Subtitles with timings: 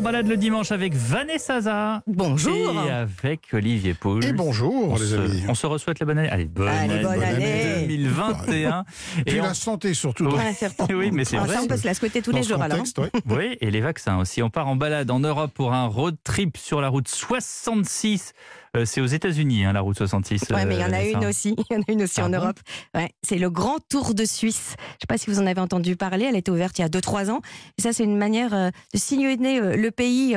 [0.00, 2.02] En balade le dimanche avec Vanessa Zah.
[2.06, 2.72] Bonjour.
[2.86, 4.24] Et avec Olivier Pouls.
[4.24, 5.44] Et bonjour on les se, amis.
[5.46, 6.30] On se reçoite la bonne année.
[6.30, 7.86] Allez, bonne, Allez, année, bonne année.
[7.86, 8.84] 2021.
[9.26, 10.24] Puis on- la santé surtout.
[10.28, 10.56] Ouais.
[10.94, 11.54] Oui, mais c'est Ah, vrai.
[11.56, 12.78] ça, on peut se la souhaiter tous Dans les jours alors.
[12.78, 13.10] contexte, ouais.
[13.28, 14.42] Oui, et les vaccins aussi.
[14.42, 18.32] On part en balade en Europe pour un road trip sur la route 66.
[18.76, 20.42] Euh, c'est aux États-Unis, hein, la route 66.
[20.50, 21.28] Ouais, mais il y en a euh, une Vanessa.
[21.28, 21.56] aussi.
[21.70, 22.60] Il y en a une aussi Ah en bon Europe.
[22.94, 24.74] Ouais, c'est le Grand Tour de Suisse.
[24.76, 26.26] Je ne sais pas si vous en avez entendu parler.
[26.26, 27.40] Elle a été ouverte il y a 2-3 ans.
[27.78, 30.36] Et ça, c'est une manière euh, de euh, le pays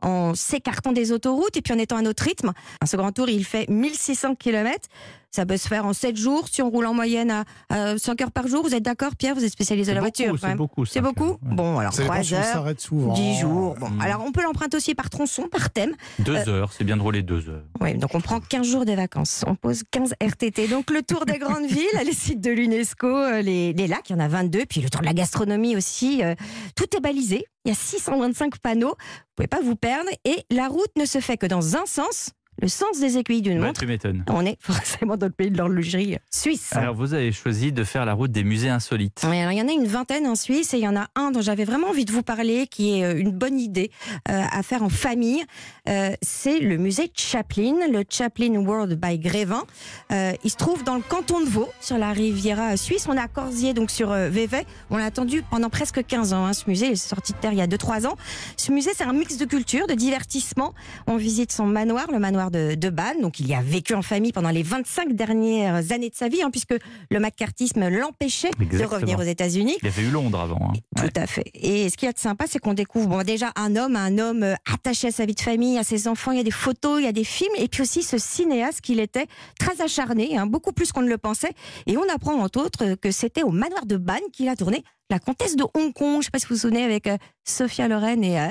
[0.00, 2.52] en s'écartant des autoroutes et puis en étant à notre rythme.
[2.84, 4.88] Ce Grand Tour, il fait 1600 km.
[5.30, 8.20] Ça peut se faire en 7 jours si on roule en moyenne à, à 5
[8.22, 8.62] heures par jour.
[8.62, 9.34] Vous êtes d'accord, Pierre?
[9.34, 10.38] Vous êtes spécialisé de la beaucoup, voiture.
[10.48, 10.86] C'est beaucoup.
[10.86, 11.36] C'est beaucoup?
[11.42, 12.44] Bon, alors Ça dépend 3 si on heures.
[12.44, 13.12] s'arrête souvent.
[13.14, 13.74] 10 jours.
[13.78, 14.00] Bon, Mm.
[14.00, 15.94] alors on peut l'emprunter aussi par tronçon, par thème.
[16.20, 17.64] Deux heures, c'est bien de rouler deux heures.
[17.80, 20.68] Oui, donc on prend 15 jours de vacances, on pose 15 RTT.
[20.68, 24.12] Donc le tour des grandes villes, les sites de l'UNESCO, euh, les, les lacs, il
[24.12, 26.22] y en a 22, puis le tour de la gastronomie aussi.
[26.24, 26.34] euh,
[26.76, 30.08] tout est balisé, il y a 625 panneaux, vous pouvez pas vous perdre.
[30.24, 33.58] Et la route ne se fait que dans un sens, le sens des aiguilles d'une
[33.58, 33.84] montre.
[34.30, 36.72] On est forcément dans le pays de l'horlogerie suisse.
[36.72, 39.22] Alors, vous avez choisi de faire la route des musées insolites.
[39.28, 41.08] Oui, alors il y en a une vingtaine en Suisse et il y en a
[41.14, 43.90] un dont j'avais vraiment envie de vous parler, qui est euh, une bonne idée
[44.28, 45.44] euh, à faire en famille.
[45.88, 49.64] Euh, c'est le musée Chaplin, le Chaplin World by Grévin.
[50.12, 53.06] Euh, il se trouve dans le canton de Vaud, sur la Riviera suisse.
[53.08, 54.64] On est à Corsier, donc sur Vevey.
[54.90, 56.86] On l'a attendu pendant presque 15 ans, hein, ce musée.
[56.86, 58.16] Il est sorti de terre il y a 2-3 ans.
[58.56, 60.74] Ce musée, c'est un mix de culture, de divertissement.
[61.06, 62.90] On visite son manoir, le manoir de, de.
[63.20, 66.42] Donc il y a vécu en famille pendant les 25 dernières années de sa vie,
[66.42, 66.74] hein, puisque
[67.10, 69.76] le macartisme l'empêchait de revenir aux États-Unis.
[69.82, 70.70] Il avait eu Londres avant.
[70.72, 71.02] hein.
[71.02, 71.08] Ouais.
[71.10, 71.44] Tout à fait.
[71.54, 74.18] Et ce qu'il y a de sympa, c'est qu'on découvre bon, déjà un homme, un
[74.18, 76.32] homme euh, attaché à sa vie de famille, à ses enfants.
[76.32, 78.80] Il y a des photos, il y a des films, et puis aussi ce cinéaste
[78.80, 79.26] qu'il était,
[79.58, 81.52] très acharné, hein, beaucoup plus qu'on ne le pensait.
[81.86, 85.18] Et on apprend entre autres que c'était au manoir de Bannes qu'il a tourné La
[85.18, 86.12] Comtesse de Hong Kong.
[86.14, 88.48] Je ne sais pas si vous vous souvenez avec euh, Sophia Loren et, euh,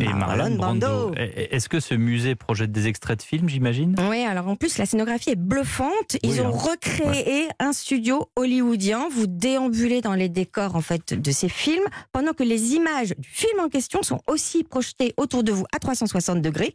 [0.00, 1.12] Et Marlon Brando.
[1.16, 3.94] Est-ce que ce musée projette des extraits de films, j'imagine?
[4.10, 6.16] Oui, alors en plus, la scénographie est bluffante.
[6.22, 6.50] Ils Oui, ont hein.
[6.50, 9.08] recréé un studio hollywoodien.
[9.10, 13.28] Vous déambulez dans les décors en fait de ces films, pendant que les images du
[13.28, 16.74] film en question sont aussi projetées autour de vous à 360 degrés.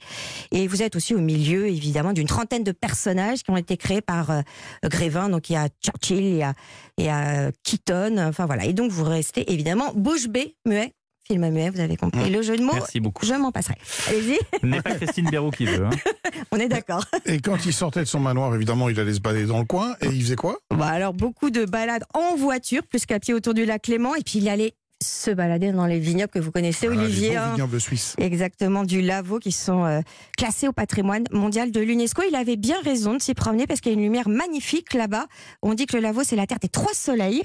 [0.52, 4.02] Et vous êtes aussi au milieu, évidemment, d'une trentaine de personnages qui ont été créés
[4.02, 4.42] par euh,
[4.84, 5.30] Grévin.
[5.30, 6.54] Donc il y a Churchill, il y a,
[6.98, 8.18] il y a Keaton.
[8.20, 8.66] Enfin voilà.
[8.66, 10.94] Et donc vous restez évidemment bouche bée, muet.
[11.28, 12.74] Film muet, vous avez compris le jeu de mots.
[12.74, 13.26] Merci beaucoup.
[13.26, 13.76] Je m'en passerai.
[14.10, 15.86] Allez-y, Ce n'est pas Christine Béraud qui veut.
[15.86, 15.90] hein.
[16.52, 17.06] on est d'accord.
[17.26, 19.96] Et quand il sortait de son manoir, évidemment, il allait se balader dans le coin.
[20.02, 20.58] Et il faisait quoi?
[20.76, 24.24] Bah alors beaucoup de balades en voiture, plus qu'à pied autour du lac Léman, et
[24.24, 24.74] puis il allait
[25.04, 27.30] se balader dans les vignobles que vous connaissez, Ah, Olivier.
[27.32, 27.52] Les hein.
[27.54, 28.16] vignobles suisses.
[28.18, 30.02] Exactement, du Lavaux qui sont euh,
[30.38, 32.24] classés au patrimoine mondial de l'UNESCO.
[32.30, 35.28] Il avait bien raison de s'y promener parce qu'il y a une lumière magnifique là-bas.
[35.62, 37.44] On dit que le Lavaux, c'est la terre des trois soleils.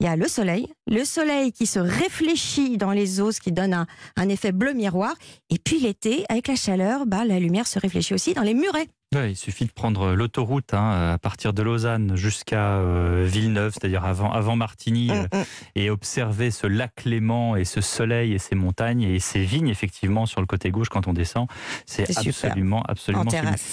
[0.00, 3.50] Il y a le soleil, le soleil qui se réfléchit dans les eaux, ce qui
[3.50, 3.86] donne un,
[4.16, 5.14] un effet bleu miroir.
[5.50, 8.86] Et puis l'été, avec la chaleur, bah, la lumière se réfléchit aussi dans les murets.
[9.14, 14.04] Ouais, il suffit de prendre l'autoroute hein, à partir de Lausanne jusqu'à euh, Villeneuve, c'est-à-dire
[14.04, 15.44] avant, avant Martigny, euh, Mm, mm.
[15.76, 20.26] et observer ce lac Léman et ce soleil et ces montagnes et ces vignes, effectivement,
[20.26, 21.46] sur le côté gauche quand on descend.
[21.86, 22.50] C'est C'est super.
[22.50, 23.24] absolument, absolument.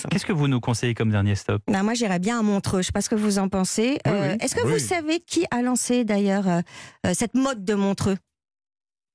[0.09, 1.61] Qu'est-ce que vous nous conseillez comme dernier stop?
[1.69, 2.77] Non, moi, j'irais bien à Montreux.
[2.77, 3.97] Je ne sais pas ce que vous en pensez.
[4.05, 4.37] Oui, Euh, oui.
[4.39, 4.71] Est-ce que Oui.
[4.71, 6.61] vous savez qui a lancé d'ailleurs euh,
[7.07, 8.15] euh, cette mode de Montreux?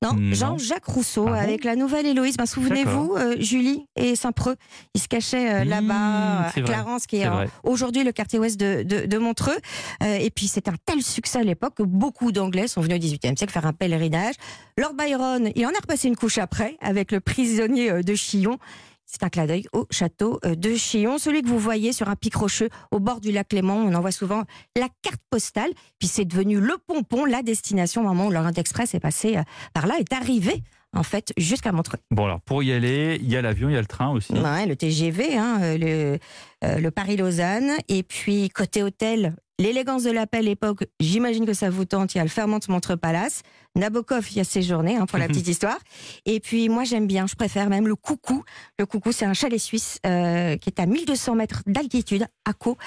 [0.02, 0.34] Non, Non.
[0.34, 2.36] Jean-Jacques Rousseau Ah bon avec la nouvelle Héloïse.
[2.36, 4.56] Ben, Souvenez-vous, euh, Julie et Saint-Preux,
[4.94, 8.12] ils se cachaient euh, Mmh, là-bas, à c'est vrai, Clarence, qui est, euh, aujourd'hui le
[8.12, 9.58] quartier ouest de, de- de Montreux.
[10.02, 13.00] Euh, et puis c'est un tel succès à l'époque que beaucoup d'Anglais sont venus au
[13.00, 14.34] XVIIIe siècle faire un pèlerinage.
[14.78, 18.56] Lord Byron, il en a repassé une couche après avec le prisonnier euh, de Chillon.
[19.12, 22.14] C'est un clin d'œil au château euh, de Chillon, celui que vous voyez sur un
[22.14, 23.74] pic rocheux au bord du lac Léman.
[23.74, 24.44] On en voit souvent
[24.76, 25.70] la carte postale.
[25.98, 29.42] Puis c'est devenu le pompon, la destination au moment où l'Orient Express est passé euh,
[29.74, 30.62] par là, est arrivé
[30.92, 31.98] en fait jusqu'à Montreux.
[32.10, 34.32] Bon, alors pour y aller, il y a l'avion, il y a le train aussi.
[34.32, 36.18] Ouais, le TGV, hein, euh, le,
[36.64, 37.72] euh, le Paris-Lausanne.
[37.88, 42.14] Et puis, côté hôtel, l'élégance de l'appel époque, j'imagine que ça vous tente.
[42.14, 43.42] Il y a le Fairmont Montreux Palace.
[43.76, 45.78] Nabokov y a séjourné, hein, pour la petite histoire.
[46.24, 48.42] Et puis, moi, j'aime bien, je préfère même le Coucou.
[48.78, 52.78] Le Coucou, c'est un chalet suisse euh, qui est à 1200 mètres d'altitude, à Caux.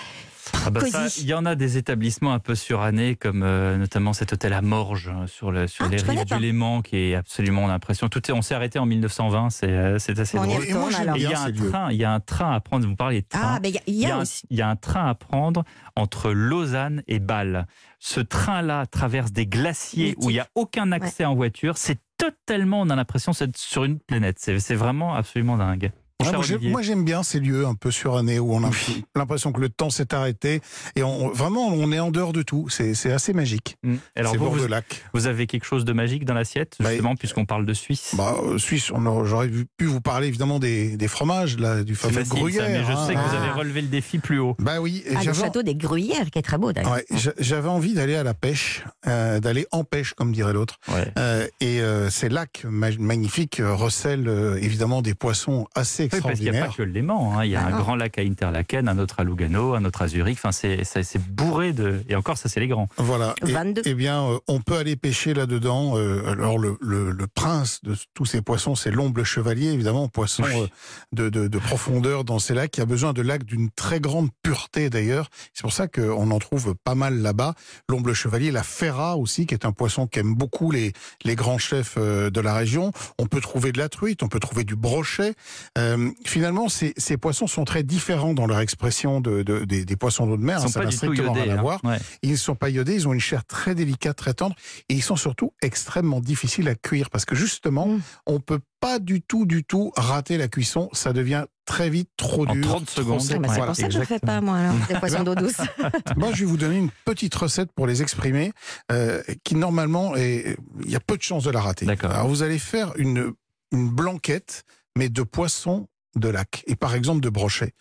[0.65, 4.13] Ah bah ça, il y en a des établissements un peu surannés, comme euh, notamment
[4.13, 7.15] cet hôtel à Morges, euh, sur, le, sur Ah, les rives du Léman, qui est
[7.15, 10.37] absolument, on a l'impression, tout est, on s'est arrêté en 1920, c'est euh, c'est assez
[10.37, 10.63] drôle.
[10.65, 10.89] Et moi.
[10.91, 12.87] Et il y a un train, il y a un train à prendre.
[12.87, 13.41] Vous parliez de train.
[13.43, 14.45] Ah, mais il y a- il y, un, aussi.
[14.49, 15.63] il y a un train à prendre
[15.95, 17.65] entre Lausanne et Bâle.
[17.99, 20.23] Ce train-là traverse des glaciers Mythique.
[20.25, 21.77] où il n'y a aucun accès en voiture.
[21.77, 24.37] C'est totalement, on a l'impression d'être sur une planète.
[24.39, 25.91] C'est c'est vraiment absolument dingue.
[26.31, 28.69] Mon Ouais, cher moi, j'aime bien ces lieux un peu surannés où on a
[29.15, 30.61] l'impression que le temps s'est arrêté
[30.95, 32.67] et on, vraiment on est en dehors de tout.
[32.69, 33.77] C'est assez magique.
[33.83, 33.95] Mm.
[34.15, 35.03] Alors c'est vous, bord vous, de lac.
[35.13, 38.13] vous avez quelque chose de magique dans l'assiette, Bah, justement, puisqu'on parle de Suisse?
[38.15, 38.91] Bah, euh, Suisse,
[39.25, 42.69] j'aurais pu vous parler évidemment des, des fromages, là, du fameux facile, ça, gruyère.
[42.69, 43.07] mais je hein.
[43.07, 43.41] sais que vous Ah.
[43.41, 44.55] avez relevé le défi plus haut.
[44.59, 46.91] Bah oui, et Ah, le château des Gruyères, qui est très beau d'ailleurs.
[46.93, 47.05] ouais,
[47.39, 50.77] j'avais envie d'aller à la pêche, euh, d'aller en pêche, comme dirait l'autre.
[50.87, 51.11] Ouais.
[51.17, 56.39] Euh, et euh, ces lacs ma- magnifiques recèlent euh, évidemment des poissons assez Oui, parce
[56.39, 57.33] qu'il n'y a pas que le Léman.
[57.37, 57.45] hein.
[57.45, 57.77] Il y a Ah un non.
[57.77, 60.37] grand lac à Interlaken, un autre à Lugano, un autre à Zurich.
[60.43, 62.03] Enfin, c'est bourré de.
[62.09, 62.87] Et encore, ça, c'est les grands.
[62.97, 63.35] Voilà.
[63.45, 63.81] Et- 22.
[63.85, 65.97] Eh bien, euh, on peut aller pêcher là-dedans.
[65.97, 70.43] Euh, alors, le, le- le prince de tous ces poissons, c'est l'omble chevalier, évidemment, poisson
[70.45, 70.61] Oui.
[70.61, 70.67] euh,
[71.13, 74.29] de, de- de profondeur dans ces lacs, qui a besoin de lacs d'une très grande
[74.43, 75.29] pureté d'ailleurs.
[75.53, 77.53] C'est pour ça qu'on en trouve pas mal là-bas.
[77.89, 80.93] L'omble chevalier, la ferra aussi, qui est un poisson qu'aiment beaucoup les,
[81.23, 82.91] les grands chefs de la région.
[83.19, 85.33] On peut trouver de la truite, on peut trouver du brochet.
[85.77, 85.92] Euh,
[86.25, 90.25] finalement, ces, ces poissons sont très différents dans leur expression de, de- des, des poissons
[90.27, 90.57] d'eau de mer.
[90.59, 91.41] Ils hein, sont ça pas n'a strictement iodés.
[91.41, 91.61] rien à hein.
[91.61, 91.79] voir.
[91.83, 91.97] Ouais.
[92.21, 94.55] Ils ne sont pas iodés, ils ont une chair très délicate, très tendre,
[94.89, 98.01] et ils sont surtout extrêmement difficiles à cuire parce que justement, Mm.
[98.27, 100.89] on peut pas du tout, du tout rater la cuisson.
[100.93, 102.65] Ça devient très vite trop En dur.
[102.67, 103.21] 30 trop secondes.
[103.21, 103.37] sec.
[103.37, 105.23] Ah, bah, c'est Ouais, pour ça que je ne fais pas, moi, alors, des poissons
[105.23, 105.55] d'eau douce.
[106.17, 108.51] Moi, je vais vous donner une petite recette pour les exprimer,
[108.91, 110.55] euh, qui normalement, il
[110.85, 111.85] y a peu de chances de la rater.
[111.85, 112.11] D'accord.
[112.11, 113.31] Alors, vous allez faire une,
[113.71, 114.63] une blanquette,
[114.97, 117.73] mais de poisson de lac, et par exemple de brochet.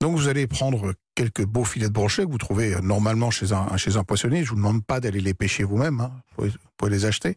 [0.00, 3.52] Donc, vous allez prendre quelques beaux filets de brochet que vous trouvez euh, normalement chez
[3.52, 4.44] un, chez un poissonnier.
[4.44, 6.12] Je vous demande pas d'aller les pêcher vous-même, hein.
[6.36, 7.34] vous pouvez les acheter.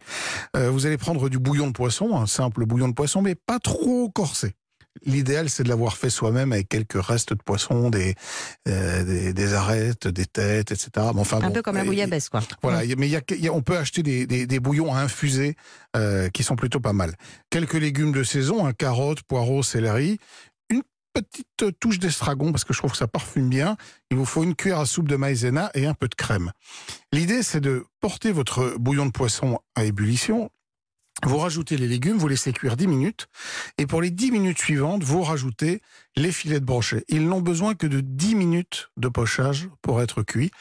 [0.56, 3.60] Euh, vous allez prendre du bouillon de poisson, un simple bouillon de poisson, mais pas
[3.60, 4.56] trop corsé.
[5.06, 8.14] L'idéal, c'est de l'avoir fait soi-même avec quelques restes de poisson, des,
[8.68, 10.90] euh, des, des arêtes, des têtes, etc.
[11.16, 12.42] Mais enfin, Un bon, peu comme la bouillabaisse, quoi.
[12.62, 14.60] Voilà, a- mais il y a, il y a- on peut acheter des, des, des
[14.60, 15.56] bouillons à infuser
[15.96, 17.16] euh, qui sont plutôt pas mal.
[17.50, 20.18] Quelques légumes de saison, un carotte, poireaux, céleri,
[20.70, 20.84] une
[21.14, 23.78] petite touche d'estragon parce que je trouve que ça parfume bien.
[24.12, 26.52] Il vous faut une cuillère à soupe de maïzena et un peu de crème.
[27.14, 30.50] L'idée, c'est de porter votre bouillon de poisson à ébullition.
[31.24, 33.28] Vous rajoutez les légumes, vous laissez cuire 10 minutes,
[33.78, 35.82] et pour les 10 minutes suivantes, vous rajoutez
[36.16, 37.06] les filets de brochet.
[37.10, 40.52] Ils n'ont besoin que de 10 minutes de pochage pour être cuits.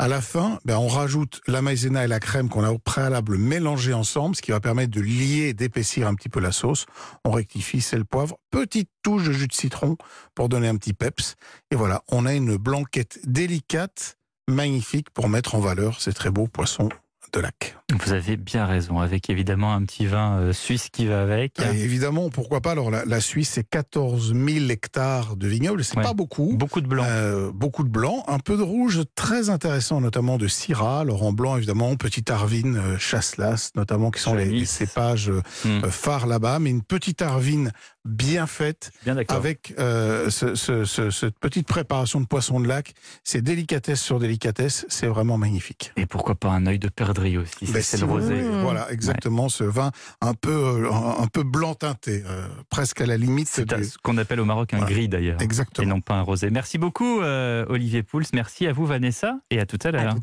[0.00, 3.36] À la fin, ben, on rajoute la maïzena et la crème qu'on a au préalable
[3.36, 6.86] mélangées ensemble, ce qui va permettre de lier d'épaissir un petit peu la sauce.
[7.24, 8.38] On rectifie, c'est le poivre.
[8.50, 9.98] Petite touche de jus de citron
[10.34, 11.36] pour donner un petit peps.
[11.70, 14.16] Et voilà, on a une blanquette délicate,
[14.48, 16.88] magnifique pour mettre en valeur ces très beaux poissons
[17.32, 17.76] de lac.
[17.92, 21.58] Vous avez bien raison, avec évidemment un petit vin euh, suisse qui va avec.
[21.60, 22.72] Et évidemment, pourquoi pas?
[22.72, 26.02] Alors la, la Suisse, c'est 14 000 hectares de vignobles, c'est Ouais.
[26.04, 26.54] pas beaucoup.
[26.56, 27.04] Beaucoup de blanc.
[27.06, 31.32] Euh, beaucoup de blanc, un peu de rouge, très intéressant, notamment de Syrah, alors en
[31.32, 35.32] blanc évidemment, Petit Arvine, euh, Chasselas, notamment qui sont les, cépages
[35.64, 35.82] Hmm.
[35.90, 37.72] phares là-bas, mais une petite Arvine
[38.04, 39.36] bien faite, Bien d'accord.
[39.36, 42.94] avec euh, ce- ce- ce- cette petite préparation de poisson de lac,
[43.24, 45.92] c'est délicatesse sur délicatesse, c'est vraiment magnifique.
[45.96, 48.40] Et pourquoi pas un œil de perdrix aussi, Ben, c'est si le rosé.
[48.42, 49.90] voulez, Voilà, exactement, ce vin
[50.22, 53.48] un peu, euh, un, peu blanc teinté, euh, presque à la limite.
[53.48, 54.92] C'est du- ce qu'on appelle au Maroc un Voilà.
[54.92, 55.40] gris d'ailleurs.
[55.40, 55.88] Et Exactement.
[55.88, 56.50] non pas un rosé.
[56.50, 60.14] Merci beaucoup euh, Olivier Pouls, merci à vous Vanessa et à tout à l'heure.